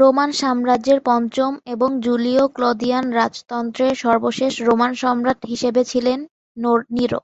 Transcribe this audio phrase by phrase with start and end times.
[0.00, 6.18] Roman সাম্রাজ্যের পঞ্চম এবং জুলিও-ক্লদিয়ান রাজতন্ত্রের সর্বশেষ রোমান সম্রাট হিসেবে ছিলেন
[6.96, 7.20] নিরো।